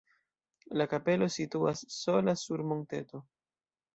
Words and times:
La 0.81 0.85
kapelo 0.93 1.27
situas 1.35 1.83
sola 1.97 2.35
sur 2.45 2.63
monteto. 2.71 3.21